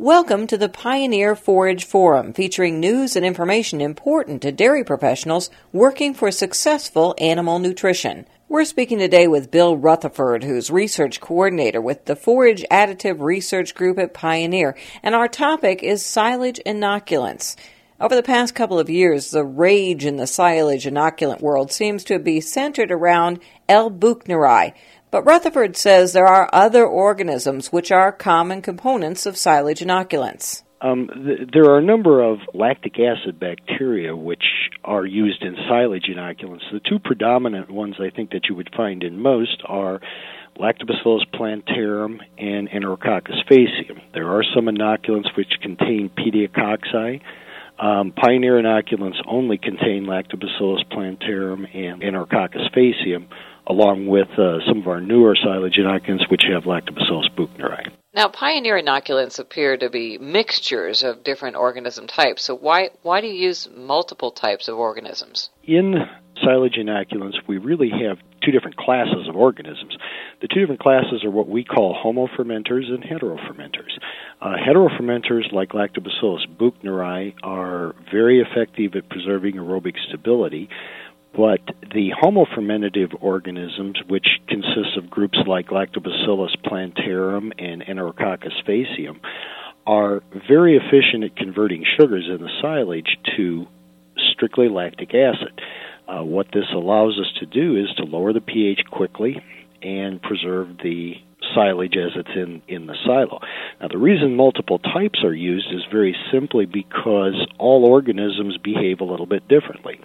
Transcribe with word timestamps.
Welcome 0.00 0.46
to 0.46 0.56
the 0.56 0.70
Pioneer 0.70 1.36
Forage 1.36 1.84
Forum, 1.84 2.32
featuring 2.32 2.80
news 2.80 3.16
and 3.16 3.26
information 3.26 3.82
important 3.82 4.40
to 4.40 4.50
dairy 4.50 4.82
professionals 4.82 5.50
working 5.74 6.14
for 6.14 6.30
successful 6.30 7.14
animal 7.18 7.58
nutrition. 7.58 8.26
We're 8.48 8.64
speaking 8.64 8.98
today 8.98 9.28
with 9.28 9.50
Bill 9.50 9.76
Rutherford, 9.76 10.42
who's 10.42 10.70
research 10.70 11.20
coordinator 11.20 11.82
with 11.82 12.06
the 12.06 12.16
Forage 12.16 12.64
Additive 12.70 13.20
Research 13.20 13.74
Group 13.74 13.98
at 13.98 14.14
Pioneer, 14.14 14.74
and 15.02 15.14
our 15.14 15.28
topic 15.28 15.82
is 15.82 16.02
silage 16.02 16.62
inoculants. 16.64 17.54
Over 18.00 18.16
the 18.16 18.22
past 18.22 18.54
couple 18.54 18.78
of 18.78 18.88
years, 18.88 19.30
the 19.30 19.44
rage 19.44 20.06
in 20.06 20.16
the 20.16 20.26
silage 20.26 20.86
inoculant 20.86 21.42
world 21.42 21.70
seems 21.70 22.02
to 22.04 22.18
be 22.18 22.40
centered 22.40 22.90
around 22.90 23.40
L. 23.68 23.90
buchneri, 23.90 24.72
but 25.10 25.26
Rutherford 25.26 25.76
says 25.76 26.14
there 26.14 26.26
are 26.26 26.48
other 26.50 26.86
organisms 26.86 27.70
which 27.70 27.92
are 27.92 28.10
common 28.10 28.62
components 28.62 29.26
of 29.26 29.36
silage 29.36 29.80
inoculants. 29.80 30.62
Um, 30.80 31.10
th- 31.12 31.50
there 31.52 31.64
are 31.64 31.76
a 31.76 31.84
number 31.84 32.22
of 32.22 32.38
lactic 32.54 32.94
acid 32.98 33.38
bacteria 33.38 34.16
which 34.16 34.44
are 34.82 35.04
used 35.04 35.42
in 35.42 35.54
silage 35.68 36.08
inoculants. 36.10 36.72
The 36.72 36.80
two 36.80 37.00
predominant 37.00 37.70
ones 37.70 37.96
I 38.00 38.08
think 38.08 38.30
that 38.30 38.48
you 38.48 38.54
would 38.54 38.70
find 38.74 39.02
in 39.02 39.20
most 39.20 39.60
are 39.66 40.00
Lactobacillus 40.58 41.30
plantarum 41.34 42.20
and 42.38 42.66
Enterococcus 42.70 43.44
faecium. 43.46 44.00
There 44.14 44.30
are 44.30 44.42
some 44.54 44.66
inoculants 44.66 45.36
which 45.36 45.52
contain 45.60 46.08
pediococci. 46.16 47.20
Um, 47.80 48.12
Pioneer 48.12 48.60
inoculants 48.60 49.16
only 49.26 49.56
contain 49.56 50.04
Lactobacillus 50.04 50.84
plantarum 50.90 51.66
and 51.72 52.02
Enterococcus 52.02 52.70
faecium 52.76 53.26
along 53.66 54.06
with 54.06 54.28
uh, 54.36 54.58
some 54.66 54.80
of 54.80 54.88
our 54.88 55.00
newer 55.00 55.36
silage 55.36 55.76
inoculants, 55.78 56.28
which 56.30 56.42
have 56.52 56.64
Lactobacillus 56.64 57.30
buchneri. 57.36 57.90
Now, 58.12 58.28
pioneer 58.28 58.82
inoculants 58.82 59.38
appear 59.38 59.76
to 59.76 59.88
be 59.88 60.18
mixtures 60.18 61.04
of 61.04 61.22
different 61.22 61.54
organism 61.54 62.08
types. 62.08 62.42
So, 62.42 62.56
why 62.56 62.90
why 63.02 63.20
do 63.20 63.28
you 63.28 63.34
use 63.34 63.68
multiple 63.74 64.32
types 64.32 64.66
of 64.66 64.76
organisms? 64.76 65.50
In 65.64 65.94
silage 66.42 66.74
inoculants, 66.74 67.36
we 67.46 67.58
really 67.58 67.90
have 67.90 68.18
two 68.42 68.50
different 68.50 68.76
classes 68.76 69.28
of 69.28 69.36
organisms. 69.36 69.96
The 70.40 70.48
two 70.48 70.60
different 70.60 70.80
classes 70.80 71.22
are 71.24 71.30
what 71.30 71.48
we 71.48 71.64
call 71.64 71.94
homofermenters 72.02 72.90
and 72.90 73.02
heterofermenters. 73.02 73.92
Uh, 74.40 74.54
heterofermenters, 74.56 75.52
like 75.52 75.70
Lactobacillus 75.70 76.46
buchneri, 76.56 77.34
are 77.42 77.94
very 78.10 78.40
effective 78.40 78.94
at 78.94 79.08
preserving 79.10 79.56
aerobic 79.56 79.96
stability 80.08 80.70
but 81.34 81.60
the 81.94 82.10
homofermentative 82.20 83.16
organisms, 83.20 83.98
which 84.08 84.26
consist 84.48 84.96
of 84.96 85.08
groups 85.08 85.38
like 85.46 85.68
Lactobacillus 85.68 86.56
plantarum 86.64 87.52
and 87.58 87.82
Enterococcus 87.82 88.64
faecium, 88.66 89.20
are 89.86 90.22
very 90.48 90.76
efficient 90.76 91.24
at 91.24 91.36
converting 91.36 91.84
sugars 91.96 92.28
in 92.28 92.42
the 92.42 92.50
silage 92.60 93.16
to 93.36 93.66
strictly 94.32 94.68
lactic 94.68 95.14
acid. 95.14 95.60
Uh, 96.08 96.24
what 96.24 96.48
this 96.52 96.64
allows 96.74 97.18
us 97.20 97.32
to 97.38 97.46
do 97.46 97.76
is 97.76 97.86
to 97.96 98.04
lower 98.04 98.32
the 98.32 98.40
pH 98.40 98.80
quickly 98.90 99.40
and 99.82 100.20
preserve 100.22 100.78
the 100.82 101.14
silage 101.54 101.96
as 101.96 102.12
it's 102.14 102.36
in, 102.36 102.62
in 102.68 102.86
the 102.86 102.94
silo. 103.04 103.40
Now, 103.80 103.88
the 103.88 103.98
reason 103.98 104.36
multiple 104.36 104.78
types 104.78 105.24
are 105.24 105.34
used 105.34 105.68
is 105.72 105.82
very 105.90 106.14
simply 106.32 106.66
because 106.66 107.46
all 107.58 107.84
organisms 107.84 108.58
behave 108.62 109.00
a 109.00 109.04
little 109.04 109.26
bit 109.26 109.48
differently. 109.48 110.00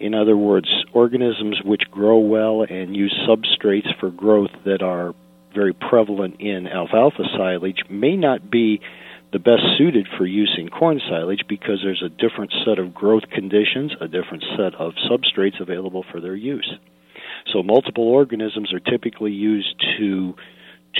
In 0.00 0.14
other 0.14 0.36
words, 0.36 0.68
organisms 0.92 1.60
which 1.64 1.82
grow 1.90 2.18
well 2.18 2.62
and 2.62 2.96
use 2.96 3.14
substrates 3.28 3.88
for 4.00 4.10
growth 4.10 4.50
that 4.64 4.82
are 4.82 5.14
very 5.54 5.72
prevalent 5.72 6.40
in 6.40 6.66
alfalfa 6.66 7.24
silage 7.36 7.82
may 7.88 8.16
not 8.16 8.50
be 8.50 8.80
the 9.32 9.38
best 9.38 9.62
suited 9.78 10.06
for 10.18 10.26
use 10.26 10.54
in 10.58 10.68
corn 10.68 11.00
silage 11.08 11.42
because 11.48 11.80
there's 11.82 12.02
a 12.04 12.08
different 12.08 12.52
set 12.66 12.78
of 12.78 12.92
growth 12.92 13.22
conditions, 13.32 13.92
a 14.00 14.08
different 14.08 14.44
set 14.56 14.74
of 14.74 14.92
substrates 15.10 15.60
available 15.60 16.04
for 16.10 16.20
their 16.20 16.36
use. 16.36 16.70
So 17.52 17.62
multiple 17.62 18.08
organisms 18.08 18.72
are 18.72 18.80
typically 18.80 19.32
used 19.32 19.82
to 19.98 20.34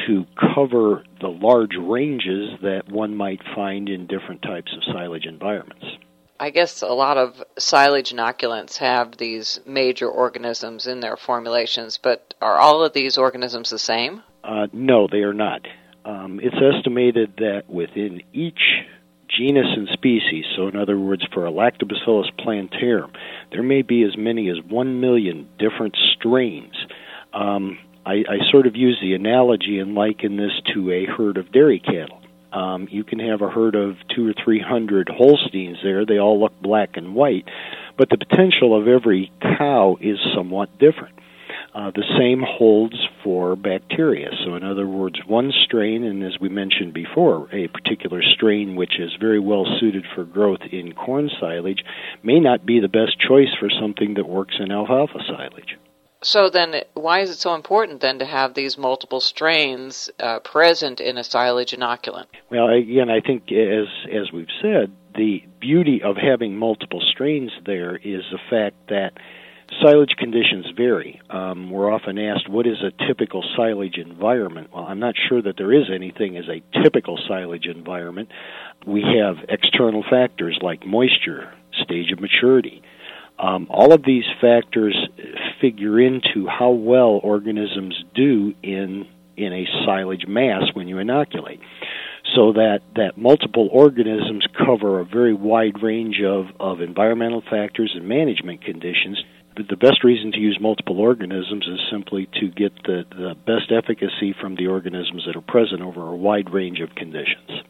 to 0.06 0.24
cover 0.54 1.04
the 1.20 1.28
large 1.28 1.76
ranges 1.78 2.50
that 2.62 2.88
one 2.88 3.14
might 3.14 3.40
find 3.54 3.90
in 3.90 4.06
different 4.06 4.40
types 4.40 4.72
of 4.74 4.82
silage 4.94 5.26
environments. 5.26 5.84
I 6.40 6.50
guess 6.50 6.82
a 6.82 6.88
lot 6.88 7.18
of 7.18 7.42
silage 7.58 8.12
inoculants 8.12 8.78
have 8.78 9.16
these 9.16 9.60
major 9.66 10.08
organisms 10.08 10.86
in 10.86 11.00
their 11.00 11.16
formulations, 11.16 11.98
but 11.98 12.34
are 12.40 12.58
all 12.58 12.82
of 12.82 12.94
these 12.94 13.18
organisms 13.18 13.70
the 13.70 13.78
same? 13.78 14.22
Uh, 14.42 14.66
no, 14.72 15.06
they 15.06 15.18
are 15.18 15.34
not. 15.34 15.60
Um, 16.04 16.40
it's 16.42 16.56
estimated 16.56 17.34
that 17.36 17.68
within 17.68 18.22
each 18.32 18.58
genus 19.38 19.66
and 19.76 19.88
species, 19.92 20.44
so 20.56 20.68
in 20.68 20.76
other 20.76 20.98
words, 20.98 21.22
for 21.32 21.46
a 21.46 21.50
Lactobacillus 21.50 22.30
plantarum, 22.38 23.12
there 23.50 23.62
may 23.62 23.82
be 23.82 24.02
as 24.02 24.16
many 24.16 24.48
as 24.50 24.56
one 24.68 25.00
million 25.00 25.48
different 25.58 25.96
strains. 26.14 26.74
Um, 27.32 27.78
I, 28.04 28.24
I 28.28 28.50
sort 28.50 28.66
of 28.66 28.76
use 28.76 28.98
the 29.00 29.14
analogy 29.14 29.78
and 29.78 29.94
liken 29.94 30.36
this 30.36 30.52
to 30.74 30.90
a 30.90 31.06
herd 31.06 31.36
of 31.36 31.52
dairy 31.52 31.78
cattle. 31.78 32.20
Um, 32.52 32.88
you 32.90 33.04
can 33.04 33.18
have 33.20 33.40
a 33.40 33.48
herd 33.48 33.74
of 33.74 33.96
two 34.14 34.28
or 34.28 34.34
three 34.44 34.60
hundred 34.60 35.08
Holsteins 35.08 35.78
there. 35.82 36.04
They 36.04 36.18
all 36.18 36.38
look 36.38 36.60
black 36.60 36.96
and 36.96 37.14
white, 37.14 37.46
but 37.96 38.10
the 38.10 38.18
potential 38.18 38.78
of 38.78 38.88
every 38.88 39.32
cow 39.40 39.96
is 40.00 40.18
somewhat 40.34 40.78
different. 40.78 41.18
Uh, 41.74 41.90
the 41.94 42.04
same 42.18 42.42
holds 42.46 42.96
for 43.24 43.56
bacteria. 43.56 44.28
So, 44.44 44.56
in 44.56 44.62
other 44.62 44.86
words, 44.86 45.20
one 45.26 45.50
strain, 45.64 46.04
and 46.04 46.22
as 46.22 46.38
we 46.38 46.50
mentioned 46.50 46.92
before, 46.92 47.48
a 47.50 47.68
particular 47.68 48.20
strain 48.22 48.76
which 48.76 48.98
is 48.98 49.16
very 49.18 49.40
well 49.40 49.64
suited 49.80 50.04
for 50.14 50.24
growth 50.24 50.60
in 50.70 50.92
corn 50.92 51.30
silage 51.40 51.82
may 52.22 52.40
not 52.40 52.66
be 52.66 52.78
the 52.78 52.88
best 52.88 53.18
choice 53.18 53.48
for 53.58 53.70
something 53.70 54.14
that 54.14 54.28
works 54.28 54.56
in 54.60 54.70
alfalfa 54.70 55.20
silage. 55.26 55.78
So 56.22 56.50
then, 56.50 56.82
why 56.92 57.20
is 57.20 57.30
it 57.30 57.38
so 57.38 57.54
important 57.54 58.00
then 58.00 58.18
to 58.18 58.26
have 58.26 58.52
these 58.52 58.76
multiple 58.76 59.20
strains 59.20 60.10
uh, 60.20 60.40
present 60.40 61.00
in 61.00 61.16
a 61.16 61.24
silage 61.24 61.72
inoculant? 61.72 62.26
Well, 62.50 62.68
again, 62.68 63.08
I 63.08 63.20
think 63.20 63.50
as 63.50 63.88
as 64.12 64.30
we've 64.30 64.46
said, 64.60 64.92
the 65.16 65.42
beauty 65.58 66.00
of 66.02 66.16
having 66.16 66.56
multiple 66.56 67.00
strains 67.00 67.50
there 67.66 67.96
is 67.96 68.22
the 68.30 68.38
fact 68.50 68.76
that 68.88 69.14
silage 69.80 70.14
conditions 70.18 70.66
vary. 70.76 71.20
Um, 71.30 71.70
we're 71.70 71.90
often 71.90 72.18
asked, 72.18 72.48
what 72.48 72.66
is 72.66 72.78
a 72.82 73.06
typical 73.06 73.44
silage 73.56 73.96
environment? 73.96 74.70
Well, 74.72 74.84
I'm 74.84 74.98
not 74.98 75.14
sure 75.28 75.40
that 75.42 75.56
there 75.56 75.72
is 75.72 75.86
anything 75.92 76.36
as 76.36 76.44
a 76.48 76.62
typical 76.82 77.18
silage 77.28 77.66
environment. 77.66 78.30
We 78.86 79.02
have 79.02 79.36
external 79.48 80.04
factors 80.08 80.58
like 80.62 80.86
moisture, 80.86 81.52
stage 81.82 82.12
of 82.12 82.20
maturity. 82.20 82.82
Um, 83.38 83.66
all 83.70 83.92
of 83.92 84.04
these 84.04 84.24
factors 84.40 84.96
figure 85.60 86.00
into 86.00 86.46
how 86.46 86.70
well 86.70 87.20
organisms 87.22 88.04
do 88.14 88.54
in 88.62 89.06
in 89.36 89.52
a 89.52 89.66
silage 89.86 90.26
mass 90.28 90.62
when 90.74 90.88
you 90.88 90.98
inoculate. 90.98 91.60
So 92.34 92.52
that, 92.52 92.80
that 92.96 93.18
multiple 93.18 93.68
organisms 93.72 94.46
cover 94.56 95.00
a 95.00 95.04
very 95.04 95.34
wide 95.34 95.82
range 95.82 96.20
of, 96.24 96.46
of 96.60 96.80
environmental 96.80 97.42
factors 97.42 97.92
and 97.94 98.06
management 98.06 98.62
conditions. 98.62 99.22
The, 99.56 99.76
best 99.76 100.02
reason 100.02 100.32
to 100.32 100.38
use 100.38 100.58
multiple 100.60 100.98
organisms 100.98 101.66
is 101.66 101.78
simply 101.90 102.28
to 102.40 102.48
get 102.48 102.72
the, 102.84 103.04
the 103.10 103.34
best 103.46 103.70
efficacy 103.70 104.34
from 104.40 104.56
the 104.56 104.66
organisms 104.66 105.24
that 105.26 105.36
are 105.36 105.42
present 105.42 105.82
over 105.82 106.08
a 106.08 106.16
wide 106.16 106.52
range 106.52 106.80
of 106.80 106.94
conditions. 106.94 107.62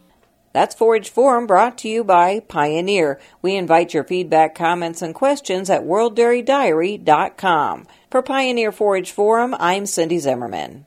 That's 0.53 0.75
Forage 0.75 1.09
Forum 1.09 1.47
brought 1.47 1.79
to 1.79 1.89
you 1.89 2.05
by 2.05 2.41
Pioneer. 2.41 3.19
We 3.41 3.57
invite 3.57 3.95
your 3.95 4.05
feedback, 4.05 4.55
comments, 4.55 5.01
and 5.03 5.15
questions 5.15 5.71
at 5.71 5.83
worlddairydiary.com. 5.83 7.87
For 8.11 8.23
Pioneer 8.23 8.71
Forage 8.71 9.11
Forum, 9.11 9.57
I'm 9.59 9.87
Cindy 9.87 10.19
Zimmerman. 10.19 10.85